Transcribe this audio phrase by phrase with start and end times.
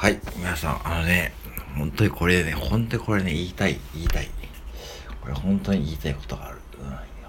[0.00, 1.34] はい、皆さん、あのね、
[1.76, 4.30] 本当にこれね、本当にこれね、言いたい、言いたい。
[5.20, 6.58] これ本当に言いたいことがある。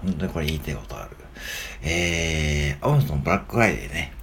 [0.02, 1.10] うん、本当にこれ言いたいことがある。
[1.82, 4.14] えー、アマゾンブラックフライデーね。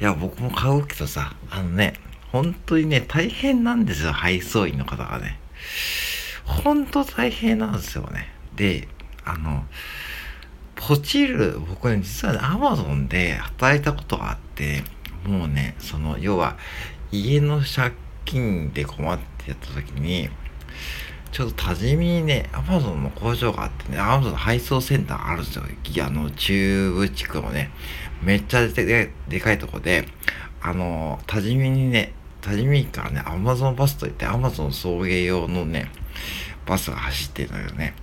[0.00, 1.92] いや、僕も買うけどさ、あのね、
[2.32, 5.38] 本当にね、大変なんですよ、配送員の方がね。
[6.46, 8.30] 本当大変なんですよね。
[8.56, 8.88] で、
[9.26, 9.66] あの、
[10.74, 14.84] ポチる、僕ね、実はね、アマゾンで働いたことがあって、
[15.26, 16.56] もうね、その、要は、
[17.10, 20.28] 家の借金で困ってやった時に、
[21.30, 25.64] ちょっと多治見にね、アマゾンの工場があってね、アマゾンの配送センターあるんですよ。
[26.06, 27.70] あの、中部地区のね、
[28.22, 30.08] めっちゃでかいとこで、
[30.60, 35.90] あの、多治見にね、多治見からね、アマゾンバスといって、アマゾン送迎用のね、
[36.66, 37.94] バスが走ってるんだけどね、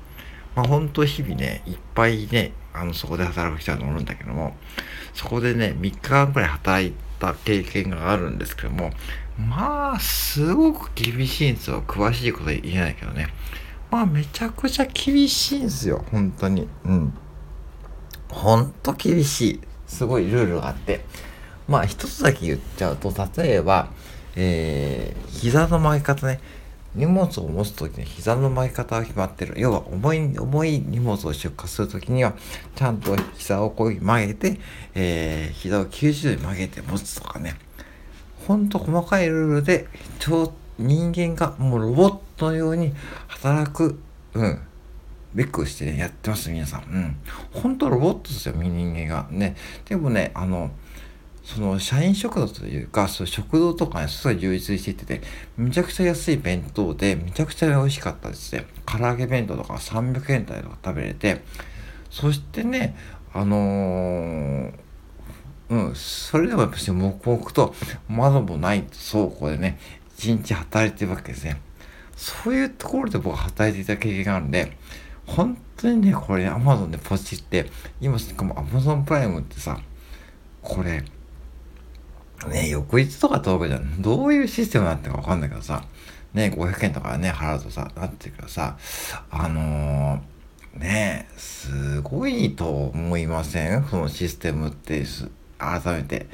[0.55, 4.55] まあ本当日々ね、いっぱいね、あの、そこで働く人は乗るんだけども、
[5.13, 8.91] そこでね、3日間くらい働いた経験があるんですけども、
[9.38, 11.84] まあ、すごく厳しいんですよ。
[11.86, 13.27] 詳しいこと言えないけどね。
[13.91, 16.04] まあ、めちゃくちゃ厳しいんですよ。
[16.12, 16.68] 本当に。
[16.85, 17.13] うん。
[18.29, 19.62] ほんと厳しい。
[19.88, 21.05] すごいルールがあって。
[21.68, 23.90] まあ、一つだけ言っちゃうと、例えば、
[24.35, 26.40] えー、膝の曲げ方ね。
[26.96, 29.55] 荷物を持つときに膝の曲げ方が決まってる。
[29.57, 32.34] 要は重い、重い荷物を出荷するときには、
[32.76, 34.60] ちゃんと膝をこう曲げて、
[34.93, 37.55] えー、膝を90度に曲げて持つとかね。
[38.48, 39.88] ほんと細かいルールで、
[40.77, 42.93] 人間がもうロボットのように
[43.27, 43.99] 働く、
[44.34, 44.60] うん、
[45.34, 46.82] ベックしてね、やってます、皆さん。
[46.84, 47.18] うん。
[47.51, 49.27] ほんとロボットですよ、人間が。
[49.32, 49.55] ね。
[49.85, 50.71] でもね、あの、
[51.46, 55.21] その社員食堂というか、そう食堂とかね、すごい充実していてて、
[55.57, 58.65] めちゃくちゃ安い弁当で、めちゃくちゃ美味しかったですね。
[58.84, 61.43] 唐揚げ弁当とか300円台とか食べれて、
[62.10, 62.98] そしてね、
[63.32, 64.73] あのー、
[65.69, 67.75] うん、それでもやっぱし黙々と
[68.07, 69.78] 窓もない倉庫でね、
[70.18, 71.62] 一日働いてるわけですね。
[72.16, 74.75] そういうところで僕は働いていた経験があるんで、
[75.28, 77.69] 本当にね、これね、アマゾンでポチって、
[78.01, 79.79] 今しかもアマゾンプライムってさ、
[80.63, 81.03] これ、
[82.50, 84.01] ね、翌日とか10日じゃん。
[84.01, 85.84] どういうシステムなってかわかんないけどさ、
[86.34, 88.78] ね、500円とかね、払うとさ、なってるけどさ、
[89.31, 93.85] あのー、ね、すごいと思いません？
[93.85, 95.06] そのシステムって
[95.57, 96.28] 改めて。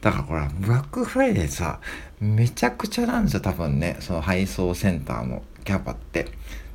[0.00, 1.80] だからこれ、ブラックフライデーさ、
[2.20, 6.28] めちゃくちゃなんですよ、多分ね、その配送センターのキャパって。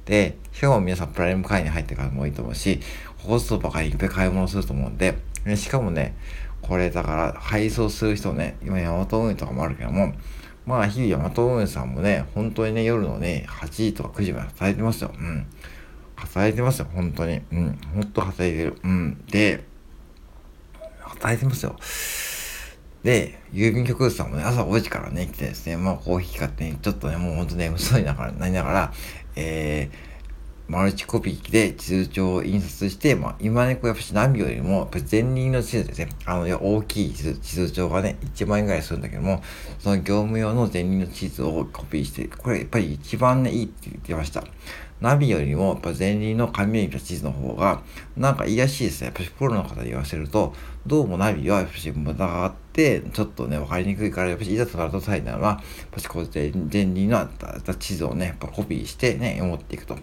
[0.05, 2.81] で、しかも皆さんプライム会員に入ってからもいいと思うし、
[3.19, 5.15] ホストばかりいっぱい買い物すると思うんで、
[5.55, 6.15] しかもね、
[6.67, 10.13] これだから配送する人ね、今ヤマト運輸とかもあるけども、
[10.65, 15.11] まあ日々ヤマト運輸さんもね、本当にね、夜のね、8時とか9時まで働いてますよ。
[15.13, 15.45] うん。
[16.15, 17.41] 働いてますよ、本当に。
[17.51, 17.79] うん。
[17.93, 18.77] 本当働いてる。
[18.83, 19.23] うん。
[19.27, 19.63] で、
[21.01, 21.75] 働いてますよ。
[23.03, 28.93] で、郵便局さんもね、朝5時からね、来てですね、まあコーヒー買ってね、ちょっとね、もうほんとね、嘘いながら、なりながら、
[29.35, 30.12] えー、
[30.67, 36.09] マルチコピー機で地図帳を印刷して、まあ、今ね、こうやっぱしナビよりも、やっぱ前輪の地図ですね。
[36.25, 39.43] あの、大きい地図帳がね、1万円ぐらいするんだけども、
[39.79, 44.45] その業務用の前輪の地図をコピーして、これやっぱり一番ね、いいって言ってました。
[45.01, 47.81] ナビよりも、やっぱ前輪の紙に入れた地図の方が、
[48.15, 49.07] なんかいいらしいですね。
[49.07, 50.53] やっぱりプロの方に言わせると、
[50.87, 57.29] どうもナビはやっぱし無駄があって、ちょっとね、わかりにくいから、やっぱしいざとなると最大は、やっぱしこうやって前輪のあっ
[57.61, 59.97] た地図をね、やっぱコピーしてね、持っていくと。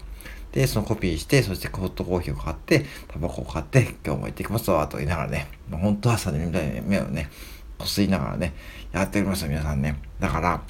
[0.53, 7.31] で、そのコピーして、そしてホットコーヒーを買って、タバコを買って、今日も行ってきますわ、と言いながらね、もう本当は朝ね、みたいに目をね、
[7.79, 8.55] こすりながらね、
[8.93, 9.97] やっておりますよ、皆さんね。
[10.19, 10.63] だから、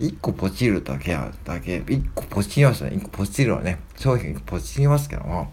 [0.00, 2.96] 1個ポチるだけは、だけ、1個ポチりますよね。
[2.96, 5.52] 1個ポチるはね、商品ポチりますけども、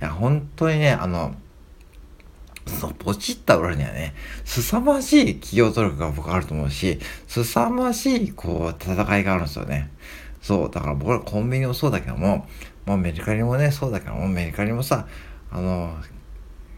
[0.00, 1.34] いや、本当にね、あの、
[2.66, 9.90] そう、ポチった裏にはね、凄まじい企業努力が僕あると思うし、凄まじい、こう、戦いがあるんですよね。
[10.40, 12.46] そう、だから僕らコンビニもそうだけども、
[12.86, 15.06] まあメルカリもね、そうだけども、メルカリもさ、
[15.50, 15.94] あの、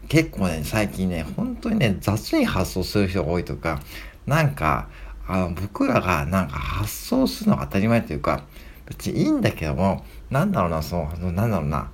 [0.07, 3.81] 結構ね、最近ね、本当にね、雑に発送する人が多いとか、
[4.25, 4.89] なんか、
[5.27, 8.43] あの、僕らがなんか発送するのが当たり前というか、
[8.85, 11.91] 別にいいんだけども、なんだろうな、その、なんだろうな、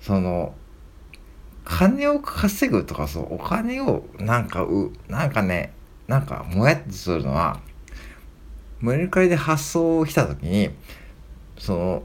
[0.00, 0.54] その、
[1.64, 5.72] 金を稼ぐとか、そう、お金をなんかう、なんかね、
[6.08, 7.60] なんかもやっとするのは、
[8.80, 10.70] メルカリで発送来た時に、
[11.58, 12.02] その、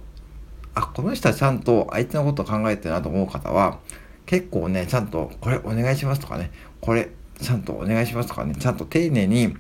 [0.75, 3.79] あ、この人はちゃんと相手のことを考えてるなと思う方は、
[4.25, 6.51] 結構ね、ちゃんと、これお願いしますとかね、
[6.81, 9.55] これちゃんとお願いしますとかね、ちゃんと丁寧に、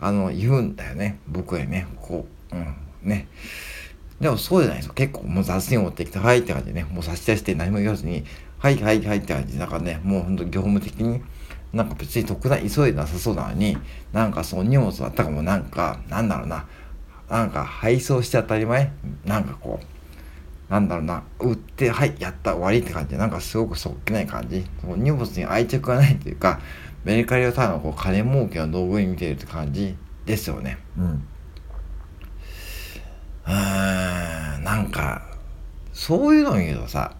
[0.00, 1.18] あの、言うんだよね。
[1.28, 3.28] 僕へね、こう、うん、ね。
[4.20, 4.94] でもそうじゃないですよ。
[4.94, 8.24] 結構もう雑に持ってきて、はいって感じでね、もう差し出して何も言わずに、
[8.58, 11.20] はいはいはいって感じで、なんかね、もうほんと業務的に、
[11.72, 13.76] なんか別に特段急いでなさそうなのに、
[14.12, 16.66] なんかその荷物だったかもなんか、なんだろうな、
[17.28, 18.90] なんか配送して当たり前
[19.26, 19.95] なんかこう、
[20.68, 24.64] なんだろうな、売って、はい、やった、終わりって感じで、なんかすごくそっけない感じ。
[24.82, 26.60] 荷物に愛着がないというか、
[27.04, 30.78] メルカリをただのこう金儲けの道具に見てるって感じですよね。
[30.98, 31.04] うん。
[33.46, 35.22] うーん、なんか、
[35.92, 37.14] そういうのを見るとさ、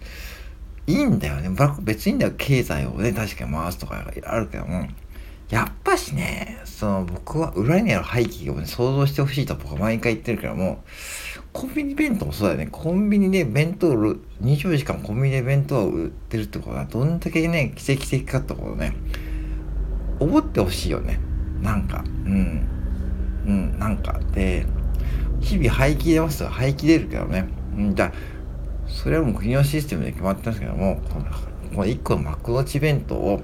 [0.89, 1.49] いいんだよね。
[1.83, 2.33] 別にいいんだよ。
[2.37, 4.89] 経済をね、確かに回すとかあるけども。
[5.49, 10.83] やっぱしね、その僕は裏にある廃棄をね、想像してほしいと僕は毎回言ってるけども、
[11.57, 12.69] コンビニ弁当もそうだよね。
[12.71, 18.95] コンビニで弁当を売る、24時間コンビニで弁当を売ってるってことは、どんだけね、奇跡的かってことね、
[20.21, 21.19] 思ってほしいよね。
[21.63, 22.69] なんか、うん。
[23.47, 24.21] うん、なんか。
[24.35, 24.67] で、
[25.41, 26.51] 日々廃棄出ますよ。
[26.51, 27.49] 廃棄出るけどね。
[27.75, 28.13] うん、じゃ
[28.87, 31.21] それはもう国のシステムで決まってますけども、こ
[31.79, 33.41] の1個の幕の内弁当を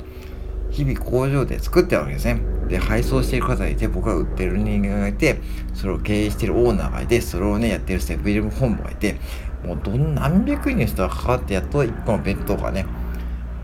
[0.70, 2.51] 日々工場で作ってるわけですね。
[2.72, 5.40] で、配送している方がいて、僕が売ってる人間がいて、
[5.74, 9.16] それを経営しているオーナーがいて、それをね、やってるセブンイレブン本部がいて、
[9.62, 12.86] もうどん何百人の人が関わってやっと1個の弁当がね、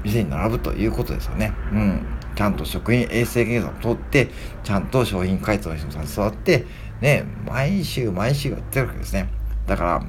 [0.04, 1.52] 店に並ぶということですよね。
[1.72, 2.00] うん。
[2.36, 4.28] ちゃんと食品衛生検査を取って、
[4.62, 6.66] ちゃんと商品開発の人も携わって、
[7.00, 9.28] ね、毎週毎週やってるわけですね。
[9.66, 10.02] だから、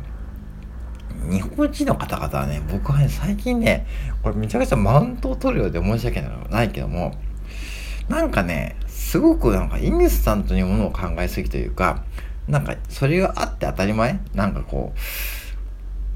[1.32, 3.88] 日本人の方々はね、僕はね、最近ね、
[4.22, 7.16] これめちゃくちゃマウントを取るようで申し訳ないけども、
[8.10, 8.76] なんかね、
[9.10, 12.04] すごくなんかインスタントにものを考えすぎというか、
[12.48, 14.20] なんかそれがあって当たり前？
[14.36, 14.94] なんかこ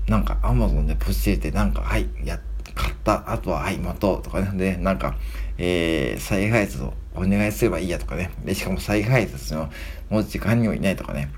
[0.07, 2.39] う、なんかアマゾンでポチ入れて、なんか、はい、や、
[2.75, 5.15] 買った、あとは、はい、待とうとかね、で、なんか、
[5.57, 9.71] えー、再配達をお願いすればいいやとかね、で、しかも再配達の、
[10.11, 11.31] もう時間にもいないとかね、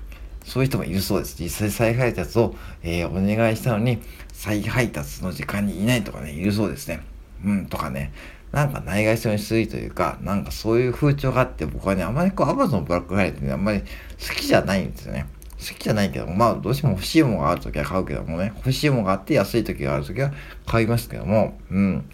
[0.44, 1.42] そういう人もいるそうです。
[1.42, 7.00] 実際再配達を、えー、お願いしたのに、再配達の時間にいないとかね、いるそうですね。
[7.42, 8.12] うん、とかね。
[8.56, 13.86] なんかないがしろにしすぎというか、なんかそういう風潮があって、僕はね、あまりこう、アマゾンブラックフライデーってね、あんまり好
[14.34, 15.26] きじゃないんですよね。
[15.58, 20.32] 好きじゃないけど、まあ、どうしても欲しいものがあるときは買うけどもね、欲しいものがあって安いときがあるときは
[20.64, 22.08] 買いますけども、うん。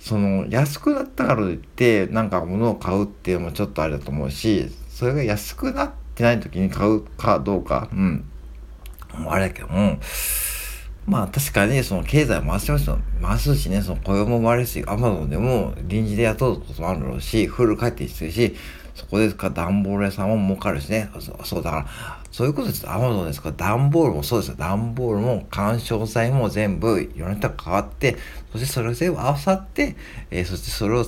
[0.00, 8.24] その、安くなったからといって、なんか物を買うっていうのもちょっとあれだと思うし、それが安くなって、ない時に買うかどうか、うん。
[9.28, 9.98] あれだけども、
[11.06, 12.98] まあ確かにその経済回しますよ。
[13.20, 18.56] 回すしね、その雇用も回るし、アマゾンでも臨時で雇うこともあるだろうし、フル帰ってきてるし、
[18.94, 21.10] そこですか段ボール屋さんも儲かるしね。
[21.44, 21.86] そうだから、
[22.30, 22.88] そういうことです。
[22.88, 23.50] アマゾンですか？
[23.50, 24.56] ら段ボールもそうですよ。
[24.56, 28.16] 段ボールも干渉剤も全部いろんな人が変わって、
[28.52, 29.96] そしてそれを全部合わさって、
[30.30, 31.04] えー、そしてそれを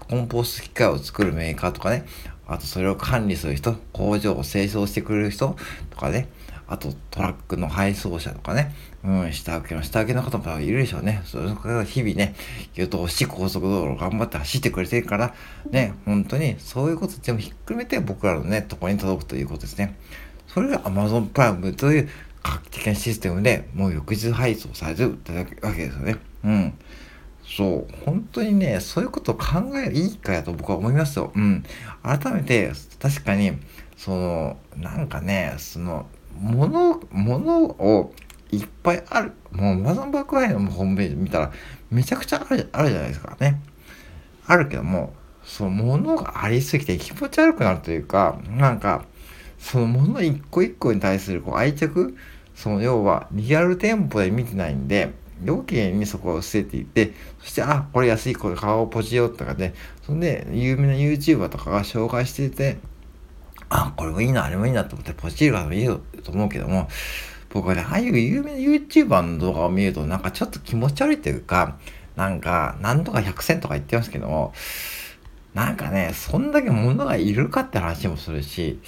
[0.00, 2.04] コンポス機械を作るメーカーとかね、
[2.46, 5.56] あとそれを管理する人、工場を清掃してくれる人
[5.90, 6.28] とかね、
[6.66, 11.22] あとトラックの配送車とかね、うん、下請けの下請けの方もいるでしょうね。
[11.24, 12.34] それから日々ね、
[12.74, 15.34] 言うとし高速道路を頑張って走ってくれてるから、
[15.70, 19.96] ね、本当にそういうこと全部ひっくるめて僕らのね、とこに届くということですね。
[20.46, 22.08] それが Amazon プライムという
[22.42, 25.18] 画期的なシステムでもう翌日配送されてる
[25.62, 26.16] わけですよね。
[26.44, 26.74] うん。
[27.44, 31.32] そう、本当にね、そういうことを考えるいいかやと僕は思いますよ。
[31.34, 31.64] うん。
[32.02, 32.70] 改めて、
[33.00, 33.52] 確かに、
[33.96, 36.06] その、なんかね、その、
[36.38, 38.14] もの、ものを
[38.52, 39.32] いっぱいある。
[39.52, 41.52] もう、マザンバックアインのホームページ見たら、
[41.90, 43.60] めちゃくちゃあるあるじゃないですかね。
[44.46, 45.12] あるけども、
[45.44, 49.04] そのものがありすぎて気持ち悪くなるというか、なんか、
[49.58, 52.16] そのもの一個一個に対するこう愛着、
[52.54, 55.12] その要はリアル店舗で見てないんで、
[55.46, 62.78] 余計にそこを捨てていって、そして、あ、これ安い、これ顔をポチよとかで、そんで、有名な YouTuber とかが紹介してて、
[63.70, 66.88] あ、これもいいな、あれもいいなと思ってポチる方もいいよと思うけども、
[67.50, 71.76] 僕はね、ああいう有名な YouTuber の動画を見ると、なんかちょっと気持ち悪いというか、
[72.16, 74.52] なんか、なんとか100選とか言ってますけども、
[75.54, 78.80] なんかね、そんだけ物がいるかって話もするし、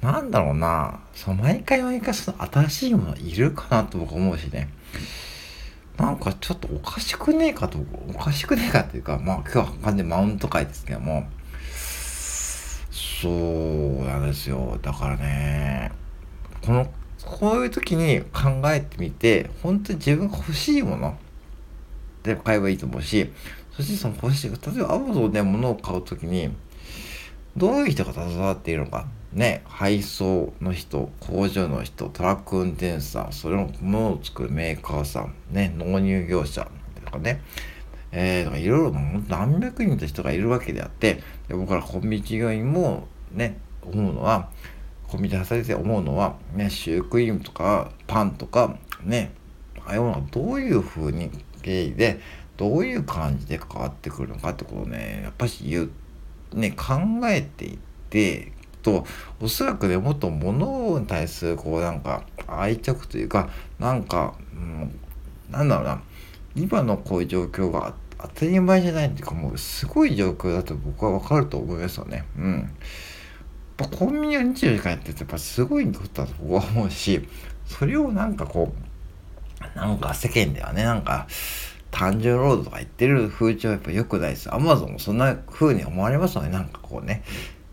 [0.00, 4.68] なんだろうな、その毎回毎回その新しいものいるかなと僕思うしね。
[5.96, 7.78] なんかちょっとおかしくねえかと、
[8.08, 11.28] おかしくねえかっていうか、まあ今日は完全にマウント会ですけども、
[12.90, 14.78] そうなんですよ。
[14.82, 15.92] だからね、
[16.66, 16.90] この、
[17.24, 21.16] こういう時に考えてみて、本当に自分が欲しいもの
[22.22, 23.30] で買えばいいと思うし、
[23.76, 26.50] そしてその欲しい、例えば Amazon で物を買う時に、
[27.56, 29.06] どういう人が携わっているのか。
[29.32, 36.70] ね、配送の人、工場の人、トラック運転手さん、それのものを作るメーカーさん、ね、納入業者
[37.02, 37.40] とかね、
[38.10, 38.92] えー、いろいろ
[39.28, 44.50] 何百人と人がいるわけであって、で僕らコンビニ従業員もね、思うのは、
[45.12, 49.34] コンビニで働いて思うのは、ね、シュークリームとかパンとか、ね、
[49.84, 52.18] ああいうものがどういうふうに経緯で
[52.56, 55.90] どういう感じで変わってくるのかってことをね、やっぱし言
[56.54, 57.78] う、ね、考えていっ
[58.08, 59.04] て、と、
[59.38, 64.98] おそらくね、もっと物に対する、こうなんか、愛着というか、なんか、うん、
[65.50, 66.02] なんだろうな、
[66.54, 72.24] 今のこういう状況が当たり前じゃないっていうか、もうすごい状況だと僕はわかると思いますよね。
[72.38, 72.70] うん。
[73.84, 77.26] コンビニは24時間やってて、やっぱすごいことだと僕は思うし、
[77.66, 81.26] それをなんかこう、なんか世間ではね、なんか、
[81.90, 84.52] 単純労働とか言ってる風潮はやっぱ良くないです。
[84.52, 86.48] アマゾンもそんな風に思われますよね。
[86.48, 87.22] なんかこうね、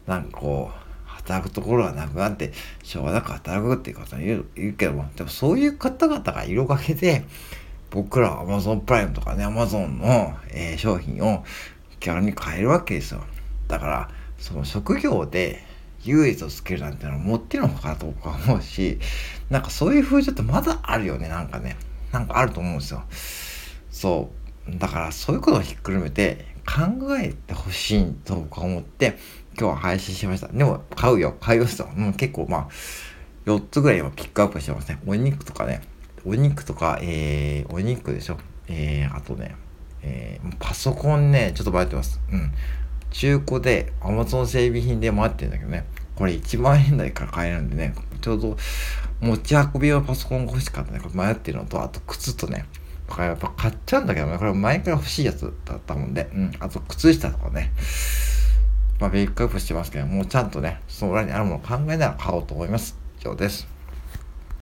[0.05, 2.51] なんかこう、働くところがなくなって、
[2.83, 7.23] しょうがなく働くっていう方言う言うけども、でもそういう方々がいるおかげで、
[7.91, 11.43] 僕らは Amazon プライムとかね、Amazon の、えー、商品を
[11.99, 13.23] 気軽に買えるわけですよ。
[13.67, 15.63] だから、その職業で
[16.05, 18.99] 唯一をつけるなんてのはもってるのかだと僕は思うし、
[19.49, 21.75] なんかそういう風潮ってまだあるよね、なんかね。
[22.11, 23.03] なんかあると思うんですよ。
[23.91, 24.31] そ
[24.67, 24.77] う。
[24.77, 29.17] だからそういうことをひっくるめて考えてほしいと僕は思って、
[29.57, 30.47] 今日は配信しました。
[30.47, 31.35] でも、買うよ。
[31.39, 31.87] 買いますよ。
[31.95, 32.67] もう結構、まあ、
[33.45, 34.99] 4つぐらい今ピックアップしてますね。
[35.05, 35.81] お肉とかね。
[36.25, 38.37] お肉とか、えー、お肉でしょ。
[38.67, 39.55] えー、あとね、
[40.01, 42.19] えー、パソコンね、ちょっと迷ってます。
[42.31, 42.51] うん。
[43.11, 45.85] 中古で Amazon 整備品で待ってるんだけどね。
[46.15, 48.57] これ1万円台から買えるんでね、ちょうど
[49.21, 50.99] 持ち運び用パソコンが欲しかったね。
[50.99, 52.65] これ迷ってるのと、あと靴とね。
[53.07, 54.37] これやっぱ買っちゃうんだけどね。
[54.37, 56.29] これ前から欲しいやつだったもんで。
[56.33, 56.51] うん。
[56.59, 57.71] あと靴下とかね。
[58.99, 62.97] まあ、ピックアップしてますけど、もうちゃんとね、その裏にあるものを考えながら買おうと思います。
[63.19, 63.78] 以上です。